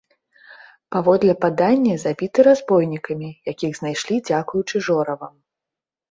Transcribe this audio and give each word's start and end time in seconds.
Паводле 0.93 1.33
падання, 1.43 1.93
забіты 2.03 2.45
разбойнікамі, 2.47 3.29
якіх 3.51 3.71
знайшлі 3.81 4.15
дзякуючы 4.31 4.75
жоравам. 4.89 5.35